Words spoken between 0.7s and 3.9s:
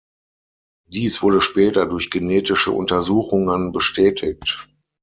Dies wurde später durch genetische Untersuchungen